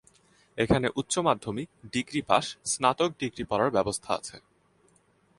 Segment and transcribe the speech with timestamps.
[0.57, 4.37] এখানে উচ্চ মাধ্যমিক, ডিগ্রি পাশ, স্নাতক ডিগ্রি পড়ার ব্যবস্থা আছে।